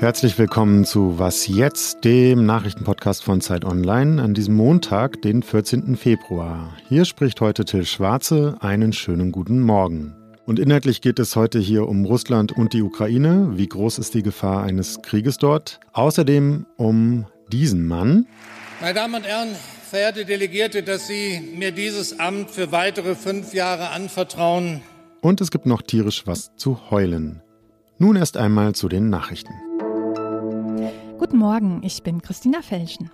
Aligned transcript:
Herzlich 0.00 0.38
willkommen 0.38 0.86
zu 0.86 1.18
Was 1.18 1.46
jetzt, 1.46 2.06
dem 2.06 2.46
Nachrichtenpodcast 2.46 3.22
von 3.22 3.42
Zeit 3.42 3.66
Online 3.66 4.22
an 4.22 4.32
diesem 4.32 4.54
Montag, 4.54 5.20
den 5.20 5.42
14. 5.42 5.94
Februar. 5.94 6.74
Hier 6.88 7.04
spricht 7.04 7.42
heute 7.42 7.66
Till 7.66 7.84
Schwarze. 7.84 8.56
Einen 8.60 8.94
schönen 8.94 9.30
guten 9.30 9.60
Morgen. 9.60 10.16
Und 10.46 10.58
inhaltlich 10.58 11.02
geht 11.02 11.18
es 11.18 11.36
heute 11.36 11.58
hier 11.58 11.86
um 11.86 12.06
Russland 12.06 12.50
und 12.50 12.72
die 12.72 12.80
Ukraine. 12.80 13.50
Wie 13.56 13.68
groß 13.68 13.98
ist 13.98 14.14
die 14.14 14.22
Gefahr 14.22 14.62
eines 14.62 15.02
Krieges 15.02 15.36
dort? 15.36 15.80
Außerdem 15.92 16.64
um 16.78 17.26
diesen 17.52 17.86
Mann. 17.86 18.26
Meine 18.80 18.94
Damen 18.94 19.16
und 19.16 19.26
Herren, 19.26 19.50
verehrte 19.90 20.24
Delegierte, 20.24 20.82
dass 20.82 21.08
Sie 21.08 21.42
mir 21.58 21.72
dieses 21.72 22.18
Amt 22.18 22.50
für 22.50 22.72
weitere 22.72 23.14
fünf 23.14 23.52
Jahre 23.52 23.90
anvertrauen. 23.90 24.80
Und 25.20 25.42
es 25.42 25.50
gibt 25.50 25.66
noch 25.66 25.82
tierisch 25.82 26.26
was 26.26 26.56
zu 26.56 26.90
heulen. 26.90 27.42
Nun 27.98 28.16
erst 28.16 28.38
einmal 28.38 28.74
zu 28.74 28.88
den 28.88 29.10
Nachrichten. 29.10 29.52
Guten 31.20 31.36
Morgen, 31.36 31.82
ich 31.84 32.02
bin 32.02 32.22
Christina 32.22 32.62
Felschen. 32.62 33.10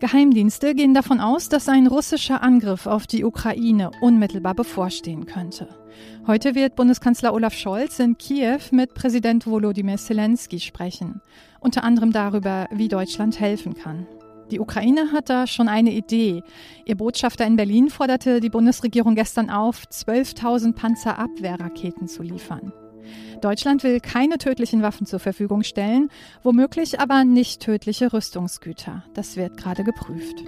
Geheimdienste 0.00 0.74
gehen 0.74 0.94
davon 0.94 1.20
aus, 1.20 1.48
dass 1.48 1.68
ein 1.68 1.86
russischer 1.86 2.42
Angriff 2.42 2.88
auf 2.88 3.06
die 3.06 3.22
Ukraine 3.22 3.92
unmittelbar 4.00 4.52
bevorstehen 4.52 5.26
könnte. 5.26 5.68
Heute 6.26 6.56
wird 6.56 6.74
Bundeskanzler 6.74 7.32
Olaf 7.32 7.54
Scholz 7.54 8.00
in 8.00 8.18
Kiew 8.18 8.58
mit 8.72 8.94
Präsident 8.94 9.46
Volodymyr 9.46 9.96
Zelensky 9.96 10.58
sprechen, 10.58 11.20
unter 11.60 11.84
anderem 11.84 12.10
darüber, 12.10 12.66
wie 12.72 12.88
Deutschland 12.88 13.38
helfen 13.38 13.74
kann. 13.74 14.08
Die 14.50 14.58
Ukraine 14.58 15.12
hat 15.12 15.30
da 15.30 15.46
schon 15.46 15.68
eine 15.68 15.92
Idee. 15.92 16.42
Ihr 16.84 16.96
Botschafter 16.96 17.46
in 17.46 17.54
Berlin 17.54 17.90
forderte 17.90 18.40
die 18.40 18.50
Bundesregierung 18.50 19.14
gestern 19.14 19.50
auf, 19.50 19.84
12.000 19.84 20.74
Panzerabwehrraketen 20.74 22.08
zu 22.08 22.24
liefern. 22.24 22.72
Deutschland 23.40 23.82
will 23.84 24.00
keine 24.00 24.38
tödlichen 24.38 24.82
Waffen 24.82 25.06
zur 25.06 25.20
Verfügung 25.20 25.62
stellen, 25.62 26.10
womöglich 26.42 27.00
aber 27.00 27.24
nicht 27.24 27.60
tödliche 27.60 28.12
Rüstungsgüter. 28.12 29.04
Das 29.14 29.36
wird 29.36 29.56
gerade 29.56 29.84
geprüft. 29.84 30.44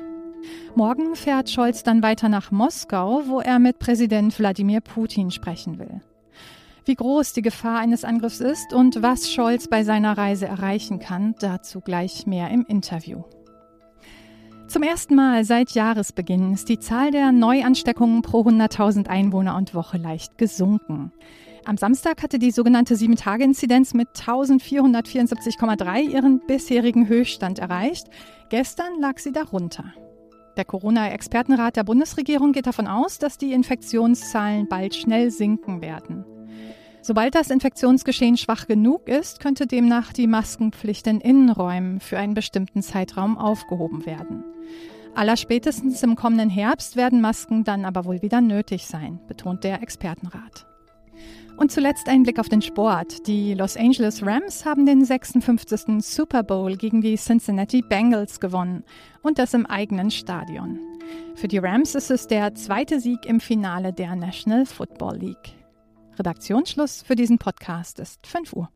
Morgen 0.74 1.14
fährt 1.16 1.50
Scholz 1.50 1.82
dann 1.82 2.02
weiter 2.02 2.28
nach 2.28 2.50
Moskau, 2.50 3.22
wo 3.26 3.40
er 3.40 3.58
mit 3.58 3.78
Präsident 3.78 4.38
Wladimir 4.38 4.80
Putin 4.80 5.30
sprechen 5.30 5.78
will. 5.78 6.00
Wie 6.84 6.94
groß 6.94 7.34
die 7.34 7.42
Gefahr 7.42 7.80
eines 7.80 8.04
Angriffs 8.04 8.40
ist 8.40 8.72
und 8.72 9.02
was 9.02 9.30
Scholz 9.30 9.68
bei 9.68 9.84
seiner 9.84 10.16
Reise 10.16 10.46
erreichen 10.46 11.00
kann, 11.00 11.34
dazu 11.38 11.80
gleich 11.80 12.26
mehr 12.26 12.50
im 12.50 12.64
Interview. 12.66 13.24
Zum 14.68 14.82
ersten 14.82 15.14
Mal 15.14 15.44
seit 15.44 15.70
Jahresbeginn 15.72 16.52
ist 16.52 16.68
die 16.68 16.78
Zahl 16.78 17.10
der 17.10 17.32
Neuansteckungen 17.32 18.22
pro 18.22 18.42
100.000 18.42 19.08
Einwohner 19.08 19.56
und 19.56 19.74
Woche 19.74 19.96
leicht 19.96 20.36
gesunken. 20.36 21.10
Am 21.68 21.76
Samstag 21.76 22.22
hatte 22.22 22.38
die 22.38 22.50
sogenannte 22.50 22.94
7-Tage-Inzidenz 22.94 23.92
mit 23.92 24.08
1474,3 24.16 26.00
ihren 26.00 26.40
bisherigen 26.46 27.08
Höchststand 27.08 27.58
erreicht. 27.58 28.06
Gestern 28.48 28.98
lag 29.02 29.18
sie 29.18 29.32
darunter. 29.32 29.84
Der 30.56 30.64
Corona-Expertenrat 30.64 31.76
der 31.76 31.84
Bundesregierung 31.84 32.52
geht 32.52 32.66
davon 32.66 32.86
aus, 32.86 33.18
dass 33.18 33.36
die 33.36 33.52
Infektionszahlen 33.52 34.66
bald 34.66 34.94
schnell 34.94 35.30
sinken 35.30 35.82
werden. 35.82 36.24
Sobald 37.02 37.34
das 37.34 37.50
Infektionsgeschehen 37.50 38.38
schwach 38.38 38.66
genug 38.66 39.06
ist, 39.06 39.38
könnte 39.38 39.66
demnach 39.66 40.14
die 40.14 40.26
Maskenpflicht 40.26 41.06
in 41.06 41.20
Innenräumen 41.20 42.00
für 42.00 42.16
einen 42.16 42.32
bestimmten 42.32 42.80
Zeitraum 42.80 43.36
aufgehoben 43.36 44.06
werden. 44.06 44.42
Allerspätestens 45.14 46.02
im 46.02 46.16
kommenden 46.16 46.48
Herbst 46.48 46.96
werden 46.96 47.20
Masken 47.20 47.64
dann 47.64 47.84
aber 47.84 48.06
wohl 48.06 48.22
wieder 48.22 48.40
nötig 48.40 48.86
sein, 48.86 49.20
betont 49.28 49.64
der 49.64 49.82
Expertenrat. 49.82 50.67
Und 51.58 51.72
zuletzt 51.72 52.08
ein 52.08 52.22
Blick 52.22 52.38
auf 52.38 52.48
den 52.48 52.62
Sport. 52.62 53.26
Die 53.26 53.52
Los 53.52 53.76
Angeles 53.76 54.24
Rams 54.24 54.64
haben 54.64 54.86
den 54.86 55.04
56. 55.04 56.00
Super 56.00 56.44
Bowl 56.44 56.76
gegen 56.76 57.00
die 57.00 57.16
Cincinnati 57.16 57.82
Bengals 57.82 58.38
gewonnen 58.38 58.84
und 59.22 59.40
das 59.40 59.54
im 59.54 59.66
eigenen 59.66 60.12
Stadion. 60.12 60.78
Für 61.34 61.48
die 61.48 61.58
Rams 61.58 61.96
ist 61.96 62.12
es 62.12 62.28
der 62.28 62.54
zweite 62.54 63.00
Sieg 63.00 63.26
im 63.26 63.40
Finale 63.40 63.92
der 63.92 64.14
National 64.14 64.66
Football 64.66 65.16
League. 65.16 65.56
Redaktionsschluss 66.16 67.02
für 67.02 67.16
diesen 67.16 67.38
Podcast 67.38 67.98
ist 67.98 68.24
5 68.24 68.52
Uhr. 68.52 68.68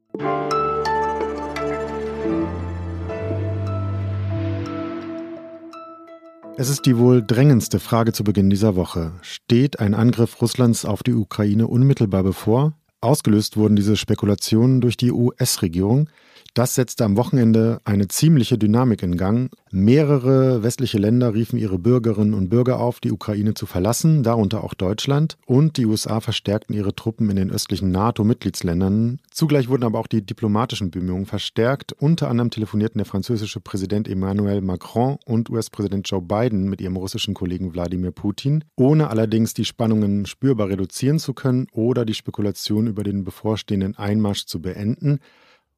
Es 6.56 6.68
ist 6.68 6.84
die 6.84 6.98
wohl 6.98 7.24
drängendste 7.24 7.80
Frage 7.80 8.12
zu 8.12 8.24
Beginn 8.24 8.50
dieser 8.50 8.76
Woche. 8.76 9.12
Steht 9.22 9.80
ein 9.80 9.94
Angriff 9.94 10.42
Russlands 10.42 10.84
auf 10.84 11.02
die 11.02 11.14
Ukraine 11.14 11.66
unmittelbar 11.66 12.22
bevor? 12.22 12.74
Ausgelöst 13.02 13.56
wurden 13.56 13.74
diese 13.74 13.96
Spekulationen 13.96 14.80
durch 14.80 14.96
die 14.96 15.10
US-Regierung, 15.10 16.08
das 16.54 16.74
setzte 16.74 17.06
am 17.06 17.16
Wochenende 17.16 17.80
eine 17.84 18.08
ziemliche 18.08 18.58
Dynamik 18.58 19.02
in 19.02 19.16
Gang. 19.16 19.50
Mehrere 19.70 20.62
westliche 20.62 20.98
Länder 20.98 21.32
riefen 21.32 21.58
ihre 21.58 21.78
Bürgerinnen 21.78 22.34
und 22.34 22.50
Bürger 22.50 22.78
auf, 22.78 23.00
die 23.00 23.10
Ukraine 23.10 23.54
zu 23.54 23.64
verlassen, 23.64 24.22
darunter 24.22 24.62
auch 24.62 24.74
Deutschland. 24.74 25.38
Und 25.46 25.78
die 25.78 25.86
USA 25.86 26.20
verstärkten 26.20 26.76
ihre 26.76 26.94
Truppen 26.94 27.30
in 27.30 27.36
den 27.36 27.50
östlichen 27.50 27.90
NATO-Mitgliedsländern. 27.90 29.18
Zugleich 29.30 29.70
wurden 29.70 29.84
aber 29.84 29.98
auch 29.98 30.06
die 30.06 30.20
diplomatischen 30.20 30.90
Bemühungen 30.90 31.24
verstärkt. 31.24 31.94
Unter 31.94 32.28
anderem 32.28 32.50
telefonierten 32.50 32.98
der 32.98 33.06
französische 33.06 33.60
Präsident 33.60 34.06
Emmanuel 34.06 34.60
Macron 34.60 35.16
und 35.24 35.48
US-Präsident 35.48 36.06
Joe 36.10 36.20
Biden 36.20 36.68
mit 36.68 36.82
ihrem 36.82 36.96
russischen 36.96 37.32
Kollegen 37.32 37.72
Wladimir 37.72 38.10
Putin, 38.10 38.62
ohne 38.76 39.08
allerdings 39.08 39.54
die 39.54 39.64
Spannungen 39.64 40.26
spürbar 40.26 40.68
reduzieren 40.68 41.18
zu 41.18 41.32
können 41.32 41.66
oder 41.72 42.04
die 42.04 42.12
Spekulation 42.12 42.88
über 42.92 43.02
den 43.02 43.24
bevorstehenden 43.24 43.96
Einmarsch 43.96 44.44
zu 44.44 44.60
beenden. 44.60 45.18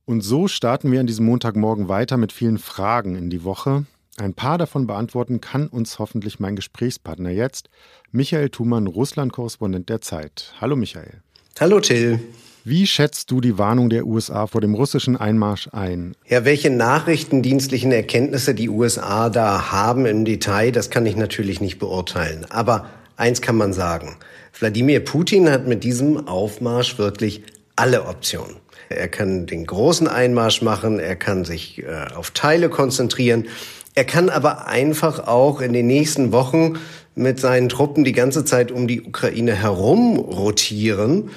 Und 0.05 0.21
so 0.21 0.49
starten 0.49 0.91
wir 0.93 1.01
an 1.01 1.07
diesem 1.07 1.27
Montagmorgen 1.27 1.89
weiter 1.89 2.17
mit 2.17 2.33
vielen 2.33 2.59
Fragen 2.59 3.15
in 3.17 3.31
die 3.31 3.45
Woche. 3.45 3.87
Ein 4.17 4.35
paar 4.35 4.59
davon 4.59 4.87
beantworten 4.87 5.41
kann 5.41 5.69
uns 5.69 5.99
hoffentlich 5.99 6.39
mein 6.39 6.57
Gesprächspartner 6.57 7.31
jetzt, 7.31 7.71
Michael 8.13 8.51
Thumann, 8.51 8.87
Russland-Korrespondent 8.87 9.89
der 9.89 10.01
Zeit. 10.01 10.53
Hallo 10.61 10.77
Michael. 10.77 11.23
Hallo 11.59 11.81
Till. 11.81 12.21
Wie 12.67 12.87
schätzt 12.87 13.31
du 13.31 13.41
die 13.41 13.59
Warnung 13.59 13.91
der 13.91 14.07
USA 14.07 14.47
vor 14.47 14.61
dem 14.61 14.75
russischen 14.75 15.17
Einmarsch 15.17 15.69
ein? 15.73 16.15
Ja, 16.27 16.45
welche 16.45 16.71
nachrichtendienstlichen 16.71 17.93
Erkenntnisse 17.93 18.55
die 18.55 18.69
USA 18.69 19.29
da 19.29 19.71
haben 19.71 20.07
im 20.07 20.25
Detail, 20.25 20.73
das 20.73 20.91
kann 20.91 21.07
ich 21.07 21.15
natürlich 21.15 21.61
nicht 21.61 21.79
beurteilen. 21.79 22.47
Aber 22.51 22.89
eins 23.17 23.43
kann 23.43 23.57
man 23.57 23.73
sagen. 23.73 24.17
Wladimir 24.59 25.01
Putin 25.01 25.51
hat 25.51 25.67
mit 25.67 25.85
diesem 25.85 26.29
Aufmarsch 26.29 26.99
wirklich 26.99 27.43
alle 27.77 28.07
Optionen. 28.07 28.57
Er 28.89 29.09
kann 29.09 29.47
den 29.47 29.67
großen 29.67 30.07
Einmarsch 30.07 30.63
machen, 30.63 31.01
er 31.01 31.17
kann 31.17 31.45
sich 31.45 31.83
äh, 31.83 32.15
auf 32.15 32.31
Teile 32.31 32.69
konzentrieren. 32.69 33.47
Er 33.95 34.05
kann 34.05 34.29
aber 34.29 34.67
einfach 34.67 35.27
auch 35.27 35.61
in 35.61 35.73
den 35.73 35.87
nächsten 35.87 36.33
Wochen 36.33 36.79
mit 37.15 37.41
seinen 37.41 37.69
Truppen 37.69 38.05
die 38.05 38.13
ganze 38.13 38.45
Zeit 38.45 38.71
um 38.73 38.87
die 38.87 39.03
Ukraine 39.03 39.55
herum 39.55 40.19
rotieren, 40.19 41.31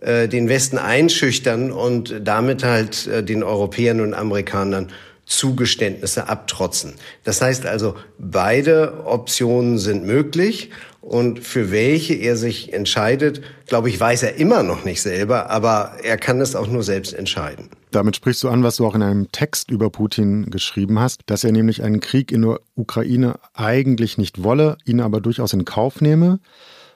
äh, 0.00 0.28
den 0.28 0.48
Westen 0.48 0.78
einschüchtern 0.78 1.72
und 1.72 2.20
damit 2.22 2.64
halt 2.64 3.06
äh, 3.06 3.22
den 3.22 3.42
Europäern 3.42 4.00
und 4.00 4.14
Amerikanern 4.14 4.88
Zugeständnisse 5.24 6.28
abtrotzen. 6.28 6.94
Das 7.24 7.40
heißt 7.40 7.64
also, 7.64 7.94
beide 8.18 9.04
Optionen 9.06 9.78
sind 9.78 10.04
möglich 10.04 10.70
und 11.02 11.40
für 11.40 11.72
welche 11.72 12.14
er 12.14 12.36
sich 12.36 12.72
entscheidet, 12.72 13.42
glaube 13.66 13.88
ich, 13.88 13.98
weiß 13.98 14.22
er 14.22 14.36
immer 14.36 14.62
noch 14.62 14.84
nicht 14.84 15.02
selber, 15.02 15.50
aber 15.50 15.96
er 16.02 16.16
kann 16.16 16.40
es 16.40 16.54
auch 16.54 16.68
nur 16.68 16.84
selbst 16.84 17.12
entscheiden. 17.12 17.68
Damit 17.90 18.16
sprichst 18.16 18.42
du 18.44 18.48
an, 18.48 18.62
was 18.62 18.76
du 18.76 18.86
auch 18.86 18.94
in 18.94 19.02
einem 19.02 19.30
Text 19.32 19.70
über 19.70 19.90
Putin 19.90 20.48
geschrieben 20.50 21.00
hast, 21.00 21.20
dass 21.26 21.42
er 21.42 21.50
nämlich 21.52 21.82
einen 21.82 21.98
Krieg 22.00 22.30
in 22.30 22.42
der 22.42 22.60
Ukraine 22.76 23.34
eigentlich 23.52 24.16
nicht 24.16 24.44
wolle, 24.44 24.78
ihn 24.86 25.00
aber 25.00 25.20
durchaus 25.20 25.52
in 25.52 25.64
Kauf 25.64 26.00
nehme 26.00 26.38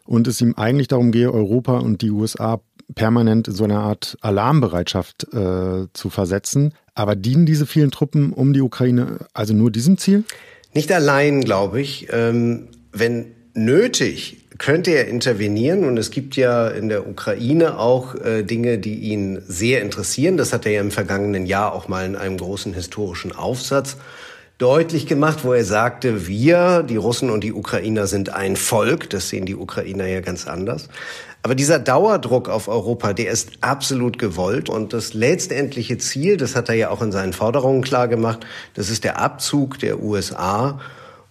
und 0.05 0.29
es 0.29 0.41
ihm 0.41 0.55
eigentlich 0.57 0.89
darum 0.89 1.11
gehe, 1.11 1.33
Europa 1.33 1.79
und 1.79 2.01
die 2.01 2.13
USA 2.13 2.61
permanent 2.95 3.49
in 3.49 3.55
so 3.55 3.65
eine 3.65 3.81
Art 3.81 4.17
Alarmbereitschaft 4.21 5.35
äh, 5.35 5.89
zu 5.93 6.11
versetzen. 6.11 6.75
Aber 6.95 7.17
dienen 7.17 7.45
diese 7.45 7.67
vielen 7.67 7.91
Truppen 7.91 8.33
um 8.33 8.53
die 8.53 8.63
Ukraine 8.63 9.27
also 9.35 9.53
nur 9.53 9.73
diesem 9.73 9.99
Ziel? 9.99 10.23
Nicht 10.73 10.93
allein, 10.93 11.41
glaube 11.41 11.81
ich. 11.81 12.07
Ähm, 12.13 12.69
wenn 12.93 13.36
nötig, 13.57 14.39
könnte 14.59 14.93
er 14.93 15.09
intervenieren. 15.09 15.85
Und 15.85 15.97
es 15.97 16.11
gibt 16.11 16.37
ja 16.37 16.69
in 16.69 16.89
der 16.89 17.09
Ukraine 17.09 17.79
auch 17.79 18.15
äh, 18.15 18.43
Dinge, 18.43 18.79
die 18.79 18.97
ihn 19.01 19.43
sehr 19.47 19.83
interessieren. 19.83 20.37
Das 20.37 20.53
hat 20.53 20.67
er 20.67 20.73
ja 20.73 20.81
im 20.81 20.91
vergangenen 20.91 21.47
Jahr 21.47 21.73
auch 21.73 21.89
mal 21.89 22.07
in 22.07 22.17
einem 22.17 22.39
großen 22.39 22.75
historischen 22.75 23.33
Aufsatz 23.33 23.97
deutlich 24.59 25.07
gemacht, 25.07 25.41
wo 25.45 25.53
er 25.53 25.65
sagte, 25.65 26.27
wir, 26.27 26.83
die 26.83 26.97
Russen 26.97 27.31
und 27.31 27.45
die 27.45 27.53
Ukrainer 27.53 28.07
sind 28.07 28.31
ein 28.31 28.57
Volk. 28.57 29.11
Das 29.11 29.29
sehen 29.29 29.45
die 29.45 29.57
Ukrainer 29.57 30.07
ja 30.07 30.21
ganz 30.21 30.47
anders. 30.47 30.89
Aber 31.43 31.55
dieser 31.55 31.79
Dauerdruck 31.79 32.49
auf 32.49 32.67
Europa, 32.67 33.13
der 33.13 33.31
ist 33.31 33.51
absolut 33.61 34.19
gewollt. 34.19 34.69
Und 34.69 34.93
das 34.93 35.15
letztendliche 35.15 35.99
Ziel, 35.99 36.39
das 36.39 36.57
hat 36.57 36.69
er 36.69 36.75
ja 36.75 36.91
auch 36.91 37.03
in 37.03 37.13
seinen 37.13 37.33
Forderungen 37.33 37.83
klar 37.83 38.09
gemacht, 38.09 38.47
das 38.75 38.91
ist 38.91 39.05
der 39.05 39.21
Abzug 39.21 39.79
der 39.79 40.03
USA 40.03 40.81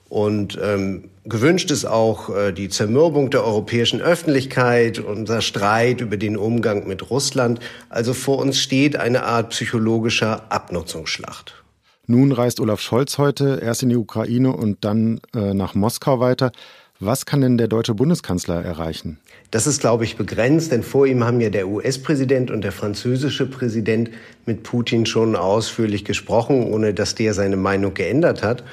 Und 0.07 0.57
ähm, 0.61 1.09
gewünscht 1.25 1.71
ist 1.71 1.85
auch 1.85 2.29
äh, 2.35 2.51
die 2.51 2.69
Zermürbung 2.69 3.29
der 3.29 3.43
europäischen 3.43 4.01
Öffentlichkeit, 4.01 4.99
unser 4.99 5.41
Streit 5.41 6.01
über 6.01 6.17
den 6.17 6.37
Umgang 6.37 6.87
mit 6.87 7.09
Russland. 7.09 7.59
Also 7.89 8.13
vor 8.13 8.39
uns 8.39 8.59
steht 8.59 8.95
eine 8.95 9.23
Art 9.23 9.49
psychologischer 9.49 10.51
Abnutzungsschlacht. 10.51 11.63
Nun 12.07 12.31
reist 12.31 12.59
Olaf 12.59 12.81
Scholz 12.81 13.17
heute 13.17 13.59
erst 13.63 13.83
in 13.83 13.89
die 13.89 13.95
Ukraine 13.95 14.55
und 14.55 14.85
dann 14.85 15.19
äh, 15.35 15.53
nach 15.53 15.73
Moskau 15.73 16.19
weiter. 16.19 16.51
Was 16.99 17.25
kann 17.25 17.41
denn 17.41 17.57
der 17.57 17.67
deutsche 17.67 17.93
Bundeskanzler 17.93 18.63
erreichen? 18.63 19.19
Das 19.51 19.67
ist, 19.67 19.81
glaube 19.81 20.05
ich, 20.05 20.15
begrenzt, 20.15 20.71
denn 20.71 20.81
vor 20.81 21.05
ihm 21.05 21.25
haben 21.25 21.41
ja 21.41 21.49
der 21.49 21.67
US-Präsident 21.67 22.51
und 22.51 22.61
der 22.61 22.71
französische 22.71 23.45
Präsident 23.45 24.11
mit 24.45 24.63
Putin 24.63 25.05
schon 25.05 25.35
ausführlich 25.35 26.05
gesprochen, 26.05 26.63
ohne 26.63 26.93
dass 26.93 27.13
der 27.15 27.33
seine 27.33 27.57
Meinung 27.57 27.93
geändert 27.93 28.43
hat. 28.43 28.63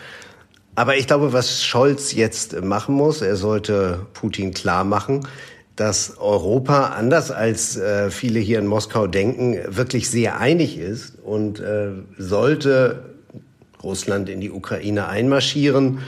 Aber 0.75 0.97
ich 0.97 1.07
glaube, 1.07 1.33
was 1.33 1.65
Scholz 1.65 2.13
jetzt 2.15 2.63
machen 2.63 2.95
muss, 2.95 3.21
er 3.21 3.37
sollte 3.37 4.07
Putin 4.15 4.55
klar 4.55 4.85
machen, 4.85 5.27
dass 5.77 6.19
Europa, 6.19 6.89
anders 6.89 7.31
als 7.31 7.77
äh, 7.77 8.11
viele 8.11 8.41
hier 8.41 8.59
in 8.59 8.67
Moskau 8.67 9.07
denken, 9.07 9.59
wirklich 9.67 10.09
sehr 10.09 10.39
einig 10.39 10.79
ist 10.79 11.19
und 11.23 11.61
äh, 11.61 11.91
sollte 12.19 13.05
Russland 13.83 14.29
in 14.29 14.41
die 14.41 14.51
Ukraine 14.51 15.09
einmarschieren, 15.09 16.01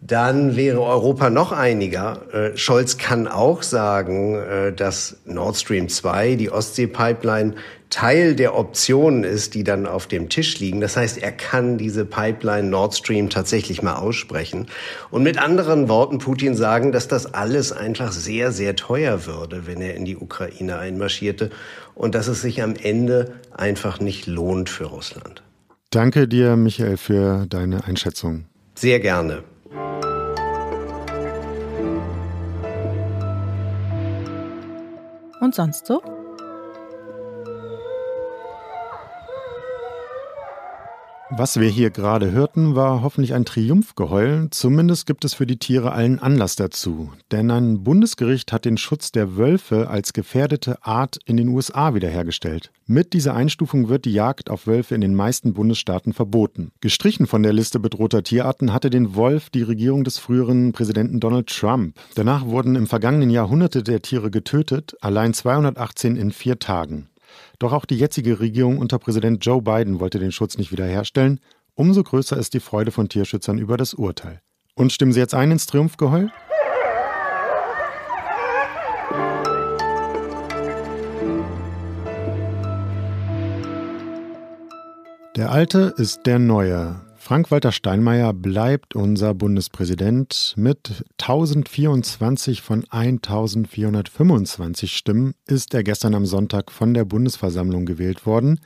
dann 0.00 0.56
wäre 0.56 0.82
Europa 0.82 1.30
noch 1.30 1.52
einiger. 1.52 2.22
Äh, 2.32 2.56
Scholz 2.56 2.96
kann 2.96 3.26
auch 3.26 3.62
sagen, 3.62 4.36
äh, 4.36 4.72
dass 4.72 5.16
Nord 5.24 5.56
Stream 5.56 5.88
2, 5.88 6.36
die 6.36 6.50
Ostsee-Pipeline, 6.50 7.54
Teil 7.90 8.34
der 8.34 8.56
Optionen 8.56 9.22
ist, 9.22 9.54
die 9.54 9.62
dann 9.62 9.86
auf 9.86 10.06
dem 10.06 10.28
Tisch 10.28 10.58
liegen. 10.58 10.80
Das 10.80 10.96
heißt, 10.96 11.18
er 11.18 11.32
kann 11.32 11.78
diese 11.78 12.04
Pipeline 12.04 12.68
Nord 12.68 12.94
Stream 12.96 13.30
tatsächlich 13.30 13.82
mal 13.82 13.94
aussprechen. 13.94 14.66
Und 15.10 15.22
mit 15.22 15.38
anderen 15.38 15.88
Worten 15.88 16.18
Putin 16.18 16.56
sagen, 16.56 16.92
dass 16.92 17.08
das 17.08 17.32
alles 17.32 17.72
einfach 17.72 18.12
sehr, 18.12 18.50
sehr 18.50 18.74
teuer 18.74 19.26
würde, 19.26 19.66
wenn 19.66 19.80
er 19.80 19.94
in 19.94 20.04
die 20.04 20.16
Ukraine 20.16 20.78
einmarschierte 20.78 21.50
und 21.94 22.14
dass 22.14 22.26
es 22.26 22.42
sich 22.42 22.62
am 22.62 22.74
Ende 22.74 23.34
einfach 23.52 24.00
nicht 24.00 24.26
lohnt 24.26 24.68
für 24.68 24.86
Russland. 24.86 25.42
Danke 25.90 26.26
dir, 26.26 26.56
Michael, 26.56 26.96
für 26.96 27.46
deine 27.48 27.84
Einschätzung. 27.84 28.46
Sehr 28.74 29.00
gerne. 29.00 29.44
Und 35.40 35.54
sonst 35.54 35.86
so? 35.86 36.15
Was 41.38 41.60
wir 41.60 41.68
hier 41.68 41.90
gerade 41.90 42.30
hörten, 42.30 42.76
war 42.76 43.02
hoffentlich 43.02 43.34
ein 43.34 43.44
Triumphgeheul. 43.44 44.48
Zumindest 44.50 45.04
gibt 45.04 45.22
es 45.22 45.34
für 45.34 45.46
die 45.46 45.58
Tiere 45.58 45.92
allen 45.92 46.18
Anlass 46.18 46.56
dazu. 46.56 47.12
Denn 47.30 47.50
ein 47.50 47.84
Bundesgericht 47.84 48.52
hat 48.52 48.64
den 48.64 48.78
Schutz 48.78 49.12
der 49.12 49.36
Wölfe 49.36 49.90
als 49.90 50.14
gefährdete 50.14 50.82
Art 50.82 51.18
in 51.26 51.36
den 51.36 51.48
USA 51.48 51.94
wiederhergestellt. 51.94 52.70
Mit 52.86 53.12
dieser 53.12 53.34
Einstufung 53.34 53.90
wird 53.90 54.06
die 54.06 54.14
Jagd 54.14 54.48
auf 54.48 54.66
Wölfe 54.66 54.94
in 54.94 55.02
den 55.02 55.14
meisten 55.14 55.52
Bundesstaaten 55.52 56.14
verboten. 56.14 56.72
Gestrichen 56.80 57.26
von 57.26 57.42
der 57.42 57.52
Liste 57.52 57.80
bedrohter 57.80 58.22
Tierarten 58.22 58.72
hatte 58.72 58.88
den 58.88 59.14
Wolf 59.14 59.50
die 59.50 59.62
Regierung 59.62 60.04
des 60.04 60.16
früheren 60.16 60.72
Präsidenten 60.72 61.20
Donald 61.20 61.48
Trump. 61.48 61.96
Danach 62.14 62.46
wurden 62.46 62.76
im 62.76 62.86
vergangenen 62.86 63.28
Jahr 63.28 63.50
Hunderte 63.50 63.82
der 63.82 64.00
Tiere 64.00 64.30
getötet, 64.30 64.96
allein 65.02 65.34
218 65.34 66.16
in 66.16 66.32
vier 66.32 66.58
Tagen. 66.58 67.10
Doch 67.58 67.72
auch 67.72 67.84
die 67.84 67.98
jetzige 67.98 68.40
Regierung 68.40 68.78
unter 68.78 68.98
Präsident 68.98 69.44
Joe 69.44 69.62
Biden 69.62 70.00
wollte 70.00 70.18
den 70.18 70.32
Schutz 70.32 70.58
nicht 70.58 70.72
wiederherstellen. 70.72 71.40
Umso 71.74 72.02
größer 72.02 72.36
ist 72.36 72.54
die 72.54 72.60
Freude 72.60 72.90
von 72.90 73.08
Tierschützern 73.08 73.58
über 73.58 73.76
das 73.76 73.94
Urteil. 73.94 74.40
Und 74.74 74.92
stimmen 74.92 75.12
Sie 75.12 75.20
jetzt 75.20 75.34
ein 75.34 75.50
ins 75.50 75.66
Triumphgeheul? 75.66 76.30
Der 85.36 85.50
Alte 85.50 85.92
ist 85.98 86.24
der 86.24 86.38
Neue. 86.38 87.05
Frank-Walter 87.26 87.72
Steinmeier 87.72 88.32
bleibt 88.32 88.94
unser 88.94 89.34
Bundespräsident. 89.34 90.54
Mit 90.56 91.04
1024 91.20 92.62
von 92.62 92.84
1425 92.88 94.96
Stimmen 94.96 95.34
ist 95.44 95.74
er 95.74 95.82
gestern 95.82 96.14
am 96.14 96.24
Sonntag 96.24 96.70
von 96.70 96.94
der 96.94 97.04
Bundesversammlung 97.04 97.84
gewählt 97.84 98.26
worden. 98.26 98.60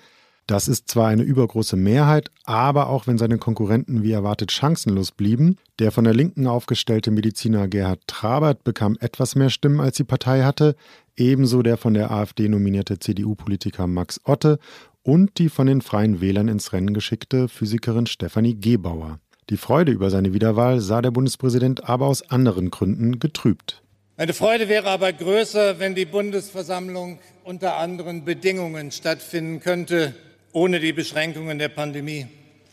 Das 0.46 0.68
ist 0.68 0.90
zwar 0.90 1.08
eine 1.08 1.22
übergroße 1.22 1.76
Mehrheit, 1.76 2.30
aber 2.44 2.90
auch 2.90 3.06
wenn 3.06 3.16
seine 3.16 3.38
Konkurrenten 3.38 4.02
wie 4.02 4.12
erwartet 4.12 4.52
chancenlos 4.52 5.12
blieben, 5.12 5.56
der 5.78 5.90
von 5.90 6.04
der 6.04 6.12
Linken 6.12 6.46
aufgestellte 6.46 7.10
Mediziner 7.10 7.66
Gerhard 7.66 8.00
Trabert 8.08 8.62
bekam 8.62 8.98
etwas 9.00 9.36
mehr 9.36 9.48
Stimmen, 9.48 9.80
als 9.80 9.96
die 9.96 10.04
Partei 10.04 10.42
hatte, 10.42 10.76
ebenso 11.16 11.62
der 11.62 11.78
von 11.78 11.94
der 11.94 12.10
AfD 12.10 12.46
nominierte 12.48 12.98
CDU-Politiker 12.98 13.86
Max 13.86 14.20
Otte 14.24 14.58
und 15.02 15.38
die 15.38 15.48
von 15.48 15.66
den 15.66 15.82
Freien 15.82 16.20
Wählern 16.20 16.48
ins 16.48 16.72
Rennen 16.72 16.94
geschickte 16.94 17.48
Physikerin 17.48 18.06
Stefanie 18.06 18.54
Gebauer. 18.54 19.18
Die 19.48 19.56
Freude 19.56 19.92
über 19.92 20.10
seine 20.10 20.32
Wiederwahl 20.32 20.80
sah 20.80 21.02
der 21.02 21.10
Bundespräsident 21.10 21.88
aber 21.88 22.06
aus 22.06 22.30
anderen 22.30 22.70
Gründen 22.70 23.18
getrübt. 23.18 23.82
Meine 24.16 24.34
Freude 24.34 24.68
wäre 24.68 24.88
aber 24.88 25.12
größer, 25.12 25.78
wenn 25.78 25.94
die 25.94 26.04
Bundesversammlung 26.04 27.18
unter 27.42 27.76
anderen 27.76 28.24
Bedingungen 28.24 28.92
stattfinden 28.92 29.60
könnte, 29.60 30.14
ohne 30.52 30.78
die 30.78 30.92
Beschränkungen 30.92 31.58
der 31.58 31.70
Pandemie. 31.70 32.26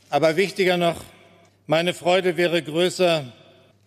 Aber 0.10 0.36
wichtiger 0.36 0.78
noch, 0.78 1.04
meine 1.66 1.94
Freude 1.94 2.38
wäre 2.38 2.62
größer, 2.62 3.32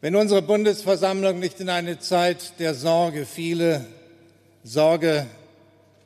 wenn 0.00 0.16
unsere 0.16 0.42
Bundesversammlung 0.42 1.38
nicht 1.38 1.60
in 1.60 1.68
eine 1.68 1.98
Zeit 1.98 2.58
der 2.58 2.74
Sorge 2.74 3.26
fiele, 3.26 3.84
Sorge 4.64 5.26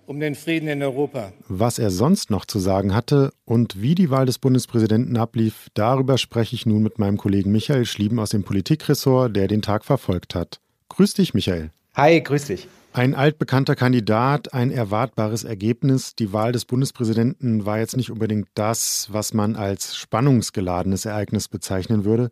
um 0.07 0.21
den 0.21 0.35
Frieden 0.35 0.69
in 0.69 0.83
Europa. 0.83 1.33
Was 1.49 1.79
er 1.79 1.91
sonst 1.91 2.31
noch 2.31 2.45
zu 2.45 2.59
sagen 2.59 2.95
hatte 2.95 3.33
und 3.45 3.81
wie 3.81 3.95
die 3.95 4.11
Wahl 4.11 4.27
des 4.27 4.39
Bundespräsidenten 4.39 5.17
ablief, 5.17 5.69
darüber 5.75 6.19
spreche 6.19 6.55
ich 6.55 6.67
nun 6.67 6.83
mit 6.83 6.99
meinem 6.99 7.17
Kollegen 7.17 7.53
Michael 7.53 7.85
Schlieben 7.85 8.19
aus 8.19 8.31
dem 8.31 8.45
Politikressort, 8.45 9.35
der 9.35 9.49
den 9.49 9.63
Tag 9.63 9.85
verfolgt 9.85 10.35
hat. 10.35 10.61
Grüß 10.89 11.15
dich, 11.15 11.35
Michael. 11.35 11.71
Hi, 11.95 12.21
grüß 12.21 12.47
dich. 12.47 12.69
Ein 12.93 13.15
altbekannter 13.15 13.75
Kandidat, 13.75 14.55
ein 14.55 14.71
erwartbares 14.71 15.43
Ergebnis. 15.43 16.15
Die 16.15 16.33
Wahl 16.33 16.53
des 16.53 16.65
Bundespräsidenten 16.65 17.67
war 17.67 17.79
jetzt 17.79 17.97
nicht 17.97 18.11
unbedingt 18.11 18.49
das, 18.55 19.09
was 19.11 19.35
man 19.35 19.57
als 19.57 19.97
spannungsgeladenes 19.97 21.05
Ereignis 21.05 21.49
bezeichnen 21.49 22.05
würde. 22.05 22.31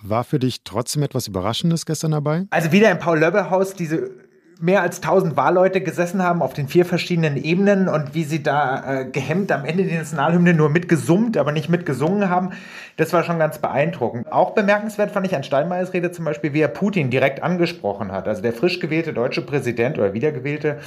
War 0.00 0.22
für 0.22 0.38
dich 0.38 0.62
trotzdem 0.62 1.02
etwas 1.02 1.26
Überraschendes 1.26 1.86
gestern 1.86 2.12
dabei? 2.12 2.46
Also 2.50 2.70
wieder 2.70 2.90
im 2.92 2.98
Paul-Löbbe-Haus 2.98 3.74
diese 3.74 4.10
mehr 4.58 4.80
als 4.80 5.02
1000 5.02 5.36
Wahlleute 5.36 5.80
gesessen 5.80 6.22
haben 6.22 6.40
auf 6.40 6.54
den 6.54 6.68
vier 6.68 6.84
verschiedenen 6.84 7.36
Ebenen 7.36 7.88
und 7.88 8.14
wie 8.14 8.24
sie 8.24 8.42
da 8.42 9.00
äh, 9.00 9.04
gehemmt 9.04 9.52
am 9.52 9.64
Ende 9.64 9.84
die 9.84 9.94
Nationalhymne 9.94 10.54
nur 10.54 10.70
mitgesummt, 10.70 11.36
aber 11.36 11.52
nicht 11.52 11.68
mitgesungen 11.68 12.30
haben, 12.30 12.50
das 12.96 13.12
war 13.12 13.22
schon 13.22 13.38
ganz 13.38 13.58
beeindruckend. 13.58 14.30
Auch 14.32 14.52
bemerkenswert 14.54 15.10
fand 15.10 15.26
ich 15.26 15.36
an 15.36 15.44
Steinmeiers 15.44 15.92
Rede 15.92 16.10
zum 16.10 16.24
Beispiel, 16.24 16.54
wie 16.54 16.60
er 16.60 16.68
Putin 16.68 17.10
direkt 17.10 17.42
angesprochen 17.42 18.12
hat. 18.12 18.28
Also 18.28 18.40
der 18.40 18.52
frisch 18.52 18.80
gewählte 18.80 19.12
deutsche 19.12 19.42
Präsident 19.42 19.98
oder 19.98 20.14
wiedergewählte 20.14 20.78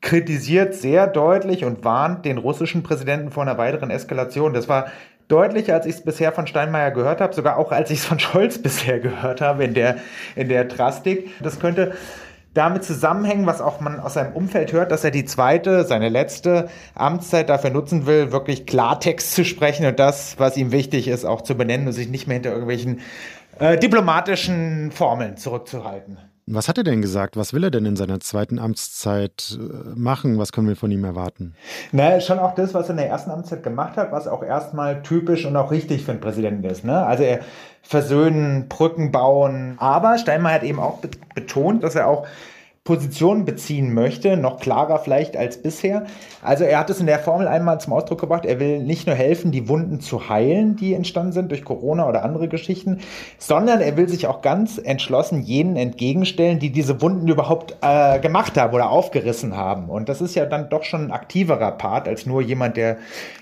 kritisiert 0.00 0.74
sehr 0.74 1.08
deutlich 1.08 1.64
und 1.64 1.84
warnt 1.84 2.24
den 2.24 2.38
russischen 2.38 2.84
Präsidenten 2.84 3.32
vor 3.32 3.42
einer 3.42 3.58
weiteren 3.58 3.90
Eskalation. 3.90 4.54
Das 4.54 4.68
war 4.68 4.92
deutlicher, 5.26 5.74
als 5.74 5.86
ich 5.86 5.96
es 5.96 6.04
bisher 6.04 6.30
von 6.32 6.46
Steinmeier 6.46 6.92
gehört 6.92 7.20
habe, 7.20 7.34
sogar 7.34 7.56
auch 7.56 7.72
als 7.72 7.90
ich 7.90 7.98
es 7.98 8.04
von 8.04 8.18
Scholz 8.18 8.58
bisher 8.62 9.00
gehört 9.00 9.40
habe 9.40 9.64
in 9.64 9.74
der, 9.74 9.96
in 10.36 10.48
der 10.48 10.64
Drastik. 10.64 11.30
Das 11.42 11.58
könnte 11.58 11.92
damit 12.54 12.84
zusammenhängen, 12.84 13.46
was 13.46 13.60
auch 13.60 13.80
man 13.80 14.00
aus 14.00 14.14
seinem 14.14 14.32
Umfeld 14.32 14.72
hört, 14.72 14.90
dass 14.90 15.04
er 15.04 15.10
die 15.10 15.24
zweite, 15.24 15.84
seine 15.84 16.08
letzte 16.08 16.68
Amtszeit 16.94 17.48
dafür 17.48 17.70
nutzen 17.70 18.06
will, 18.06 18.32
wirklich 18.32 18.66
Klartext 18.66 19.34
zu 19.34 19.44
sprechen 19.44 19.86
und 19.86 19.98
das, 19.98 20.38
was 20.38 20.56
ihm 20.56 20.72
wichtig 20.72 21.08
ist, 21.08 21.24
auch 21.24 21.42
zu 21.42 21.56
benennen 21.56 21.86
und 21.86 21.92
sich 21.92 22.08
nicht 22.08 22.26
mehr 22.26 22.34
hinter 22.34 22.50
irgendwelchen 22.50 23.00
äh, 23.58 23.78
diplomatischen 23.78 24.90
Formeln 24.92 25.36
zurückzuhalten. 25.36 26.18
Was 26.50 26.68
hat 26.68 26.78
er 26.78 26.84
denn 26.84 27.02
gesagt? 27.02 27.36
Was 27.36 27.52
will 27.52 27.62
er 27.64 27.70
denn 27.70 27.84
in 27.84 27.96
seiner 27.96 28.20
zweiten 28.20 28.58
Amtszeit 28.58 29.58
äh, 29.60 29.98
machen? 29.98 30.38
Was 30.38 30.52
können 30.52 30.66
wir 30.66 30.76
von 30.76 30.90
ihm 30.90 31.04
erwarten? 31.04 31.54
Na, 31.92 32.20
schon 32.20 32.38
auch 32.38 32.54
das, 32.54 32.72
was 32.72 32.86
er 32.86 32.92
in 32.92 32.96
der 32.96 33.08
ersten 33.08 33.30
Amtszeit 33.30 33.62
gemacht 33.62 33.96
hat, 33.96 34.12
was 34.12 34.26
auch 34.26 34.42
erstmal 34.42 35.02
typisch 35.02 35.44
und 35.44 35.56
auch 35.56 35.70
richtig 35.70 36.04
für 36.04 36.12
einen 36.12 36.20
Präsidenten 36.20 36.64
ist. 36.64 36.84
Ne? 36.84 37.04
Also 37.04 37.22
er 37.22 37.40
versöhnen, 37.82 38.68
Brücken 38.68 39.12
bauen. 39.12 39.74
Aber 39.78 40.16
Steinmeier 40.16 40.56
hat 40.56 40.62
eben 40.62 40.80
auch 40.80 41.00
betont, 41.34 41.82
dass 41.84 41.94
er 41.94 42.06
auch 42.06 42.26
Position 42.88 43.44
beziehen 43.44 43.92
möchte, 43.92 44.38
noch 44.38 44.60
klarer 44.60 44.98
vielleicht 44.98 45.36
als 45.36 45.60
bisher. 45.60 46.06
Also 46.40 46.64
er 46.64 46.78
hat 46.78 46.88
es 46.88 47.00
in 47.00 47.06
der 47.06 47.18
Formel 47.18 47.46
einmal 47.46 47.78
zum 47.82 47.92
Ausdruck 47.92 48.18
gebracht, 48.18 48.46
er 48.46 48.60
will 48.60 48.78
nicht 48.78 49.06
nur 49.06 49.14
helfen, 49.14 49.52
die 49.52 49.68
Wunden 49.68 50.00
zu 50.00 50.30
heilen, 50.30 50.74
die 50.74 50.94
entstanden 50.94 51.32
sind 51.32 51.50
durch 51.50 51.66
Corona 51.66 52.08
oder 52.08 52.24
andere 52.24 52.48
Geschichten, 52.48 53.00
sondern 53.36 53.82
er 53.82 53.98
will 53.98 54.08
sich 54.08 54.26
auch 54.26 54.40
ganz 54.40 54.78
entschlossen 54.78 55.42
jenen 55.42 55.76
entgegenstellen, 55.76 56.60
die 56.60 56.70
diese 56.70 57.02
Wunden 57.02 57.28
überhaupt 57.28 57.76
äh, 57.82 58.20
gemacht 58.20 58.56
haben 58.56 58.72
oder 58.72 58.88
aufgerissen 58.88 59.54
haben. 59.54 59.90
Und 59.90 60.08
das 60.08 60.22
ist 60.22 60.34
ja 60.34 60.46
dann 60.46 60.70
doch 60.70 60.84
schon 60.84 61.08
ein 61.08 61.10
aktiverer 61.10 61.72
Part 61.72 62.08
als 62.08 62.24
nur 62.24 62.40
jemand, 62.40 62.78
der 62.78 62.96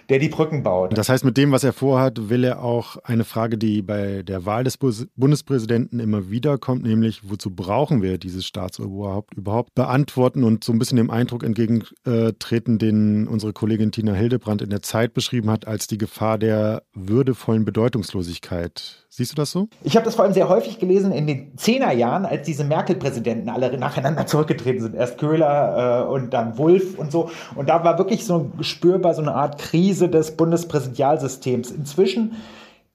der 0.08 0.18
die 0.18 0.28
Brücken 0.28 0.62
baut. 0.62 0.96
Das 0.96 1.08
heißt, 1.08 1.25
mit 1.25 1.36
dem, 1.36 1.52
was 1.52 1.64
er 1.64 1.72
vorhat, 1.72 2.28
will 2.28 2.44
er 2.44 2.62
auch 2.62 2.96
eine 2.98 3.25
Frage, 3.25 3.58
die 3.58 3.82
bei 3.82 4.22
der 4.22 4.46
Wahl 4.46 4.64
des 4.64 4.78
Bundespräsidenten 4.78 6.00
immer 6.00 6.30
wieder 6.30 6.58
kommt, 6.58 6.84
nämlich 6.84 7.28
wozu 7.28 7.50
brauchen 7.50 8.02
wir 8.02 8.18
dieses 8.18 8.46
Staatsoberhaupt 8.46 9.34
überhaupt, 9.34 9.75
beantworten 9.75 10.44
und 10.44 10.64
so 10.64 10.72
ein 10.72 10.78
bisschen 10.78 10.96
dem 10.96 11.10
Eindruck 11.10 11.42
entgegentreten, 11.42 12.78
den 12.78 13.26
unsere 13.26 13.52
Kollegin 13.52 13.92
Tina 13.92 14.12
Hildebrand 14.12 14.62
in 14.62 14.70
der 14.70 14.82
Zeit 14.82 15.14
beschrieben 15.14 15.50
hat, 15.50 15.66
als 15.66 15.86
die 15.86 15.98
Gefahr 15.98 16.38
der 16.38 16.82
würdevollen 16.94 17.64
Bedeutungslosigkeit. 17.64 19.05
Siehst 19.16 19.32
du 19.32 19.37
das 19.37 19.50
so? 19.50 19.68
Ich 19.82 19.96
habe 19.96 20.04
das 20.04 20.14
vor 20.14 20.26
allem 20.26 20.35
sehr 20.35 20.50
häufig 20.50 20.78
gelesen 20.78 21.11
in 21.11 21.26
den 21.26 21.56
Zehnerjahren, 21.56 22.26
als 22.26 22.44
diese 22.44 22.64
Merkel-Präsidenten 22.64 23.49
alle 23.49 23.78
nacheinander 23.78 24.26
zurückgetreten 24.26 24.82
sind. 24.82 24.94
Erst 24.94 25.16
Köhler 25.16 26.04
äh, 26.04 26.12
und 26.12 26.35
dann 26.35 26.58
Wulff 26.58 26.99
und 26.99 27.11
so. 27.11 27.30
Und 27.54 27.70
da 27.70 27.82
war 27.82 27.96
wirklich 27.96 28.26
so 28.26 28.50
spürbar 28.61 29.14
so 29.14 29.23
eine 29.23 29.35
Art 29.35 29.56
Krise 29.56 30.11
des 30.11 30.37
Bundespräsidialsystems. 30.37 31.70
Inzwischen 31.70 32.32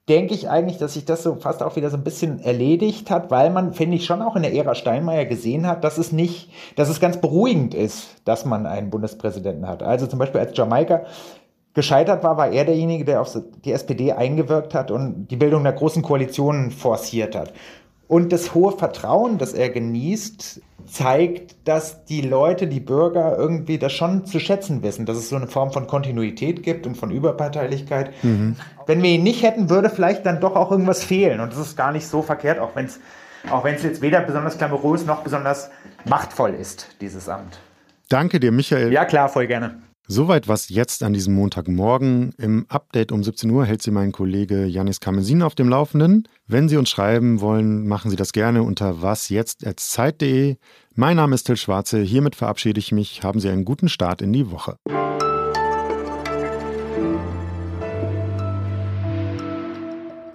denke 0.08 0.34
ich 0.34 0.48
eigentlich, 0.48 0.78
dass 0.78 0.94
sich 0.94 1.04
das 1.04 1.24
so 1.24 1.34
fast 1.34 1.60
auch 1.60 1.74
wieder 1.74 1.90
so 1.90 1.96
ein 1.96 2.04
bisschen 2.04 2.38
erledigt 2.38 3.10
hat, 3.10 3.32
weil 3.32 3.50
man, 3.50 3.72
finde 3.72 3.96
ich, 3.96 4.04
schon 4.04 4.22
auch 4.22 4.36
in 4.36 4.42
der 4.42 4.54
Ära 4.54 4.76
Steinmeier 4.76 5.24
gesehen 5.24 5.66
hat, 5.66 5.82
dass 5.82 5.98
es 5.98 6.12
nicht, 6.12 6.50
dass 6.76 6.88
es 6.88 7.00
ganz 7.00 7.20
beruhigend 7.20 7.74
ist, 7.74 8.08
dass 8.24 8.44
man 8.44 8.66
einen 8.66 8.90
Bundespräsidenten 8.90 9.66
hat. 9.66 9.82
Also 9.82 10.06
zum 10.06 10.20
Beispiel 10.20 10.40
als 10.40 10.56
Jamaika 10.56 11.02
gescheitert 11.74 12.22
war, 12.22 12.36
war 12.36 12.50
er 12.50 12.64
derjenige, 12.64 13.04
der 13.04 13.20
auf 13.20 13.36
die 13.64 13.72
SPD 13.72 14.12
eingewirkt 14.12 14.74
hat 14.74 14.90
und 14.90 15.28
die 15.28 15.36
Bildung 15.36 15.62
der 15.62 15.72
großen 15.72 16.02
Koalitionen 16.02 16.70
forciert 16.70 17.34
hat. 17.34 17.52
Und 18.08 18.30
das 18.30 18.54
hohe 18.54 18.72
Vertrauen, 18.72 19.38
das 19.38 19.54
er 19.54 19.70
genießt, 19.70 20.60
zeigt, 20.84 21.56
dass 21.66 22.04
die 22.04 22.20
Leute, 22.20 22.66
die 22.66 22.80
Bürger 22.80 23.38
irgendwie 23.38 23.78
das 23.78 23.92
schon 23.92 24.26
zu 24.26 24.38
schätzen 24.38 24.82
wissen, 24.82 25.06
dass 25.06 25.16
es 25.16 25.30
so 25.30 25.36
eine 25.36 25.46
Form 25.46 25.72
von 25.72 25.86
Kontinuität 25.86 26.62
gibt 26.62 26.86
und 26.86 26.96
von 26.96 27.10
Überparteilichkeit. 27.10 28.12
Mhm. 28.22 28.56
Wenn 28.86 29.02
wir 29.02 29.10
ihn 29.10 29.22
nicht 29.22 29.42
hätten, 29.42 29.70
würde 29.70 29.88
vielleicht 29.88 30.26
dann 30.26 30.40
doch 30.40 30.56
auch 30.56 30.70
irgendwas 30.70 31.02
fehlen. 31.02 31.40
Und 31.40 31.52
das 31.52 31.58
ist 31.58 31.76
gar 31.76 31.92
nicht 31.92 32.06
so 32.06 32.20
verkehrt, 32.20 32.58
auch 32.58 32.76
wenn 32.76 32.84
es 32.84 33.00
auch 33.50 33.66
jetzt 33.66 34.02
weder 34.02 34.20
besonders 34.20 34.58
glamourös 34.58 35.06
noch 35.06 35.22
besonders 35.22 35.70
machtvoll 36.04 36.50
ist, 36.50 36.88
dieses 37.00 37.28
Amt. 37.28 37.60
Danke 38.08 38.38
dir, 38.40 38.52
Michael. 38.52 38.92
Ja, 38.92 39.06
klar, 39.06 39.30
voll 39.30 39.46
gerne. 39.46 39.80
Soweit 40.12 40.46
was 40.46 40.68
jetzt 40.68 41.02
an 41.04 41.14
diesem 41.14 41.32
Montagmorgen. 41.32 42.34
Im 42.36 42.66
Update 42.68 43.12
um 43.12 43.24
17 43.24 43.48
Uhr 43.48 43.64
hält 43.64 43.80
Sie 43.80 43.90
mein 43.90 44.12
Kollege 44.12 44.66
Janis 44.66 45.00
Kamesin 45.00 45.40
auf 45.40 45.54
dem 45.54 45.70
Laufenden. 45.70 46.28
Wenn 46.46 46.68
Sie 46.68 46.76
uns 46.76 46.90
schreiben 46.90 47.40
wollen, 47.40 47.88
machen 47.88 48.10
Sie 48.10 48.16
das 48.16 48.32
gerne 48.32 48.62
unter 48.62 49.00
wasjetzt.zeit.de. 49.00 50.56
Mein 50.94 51.16
Name 51.16 51.34
ist 51.34 51.44
Till 51.44 51.56
Schwarze. 51.56 52.02
Hiermit 52.02 52.36
verabschiede 52.36 52.78
ich 52.78 52.92
mich. 52.92 53.22
Haben 53.22 53.40
Sie 53.40 53.48
einen 53.48 53.64
guten 53.64 53.88
Start 53.88 54.20
in 54.20 54.34
die 54.34 54.50
Woche. 54.50 54.76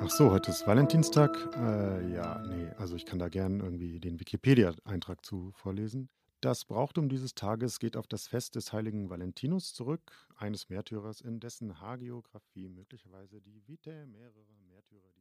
Ach 0.01 0.09
so, 0.09 0.31
heute 0.31 0.49
ist 0.49 0.65
Valentinstag. 0.65 1.37
Äh, 1.55 2.15
ja, 2.15 2.41
nee, 2.49 2.67
also 2.79 2.95
ich 2.95 3.05
kann 3.05 3.19
da 3.19 3.27
gerne 3.27 3.63
irgendwie 3.63 3.99
den 3.99 4.19
Wikipedia-Eintrag 4.19 5.23
zu 5.23 5.51
vorlesen. 5.53 6.09
Das 6.39 6.65
Brauchtum 6.65 7.09
dieses 7.09 7.33
Tages 7.33 7.79
geht 7.79 7.97
auf 7.97 8.05
das 8.05 8.27
Fest 8.27 8.53
des 8.53 8.71
heiligen 8.71 9.09
Valentinus 9.09 9.73
zurück, 9.73 10.29
eines 10.35 10.69
Märtyrers, 10.69 11.19
in 11.19 11.39
dessen 11.39 11.81
Hagiografie 11.81 12.69
möglicherweise 12.69 13.41
die 13.41 13.67
Vitae 13.67 14.05
mehrerer 14.05 14.59
Märtyrer 14.67 15.11